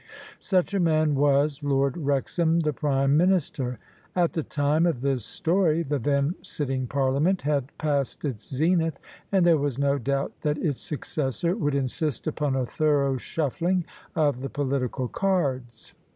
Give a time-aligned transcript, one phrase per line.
[0.39, 3.77] Such a man was Lord Wrexham, the Prime Minister.
[4.15, 8.97] At the time of this story the then sitting Parliament had passed its zenith,
[9.31, 13.83] and there was no doubt that its successor would insist upon a thorough shufiling
[14.15, 15.93] of the political cards.